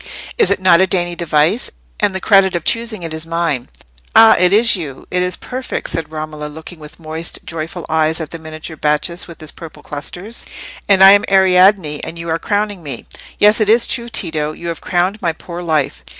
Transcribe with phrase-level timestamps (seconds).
[0.35, 1.69] Is it not a dainty device?
[1.99, 3.69] and the credit of choosing it is mine."
[4.15, 4.35] "Ah!
[4.39, 8.75] it is you—it is perfect!" said Romola, looking with moist joyful eyes at the miniature
[8.75, 10.47] Bacchus, with his purple clusters.
[10.89, 13.05] "And I am Ariadne, and you are crowning me!
[13.37, 16.03] Yes, it is true, Tito; you have crowned my poor life."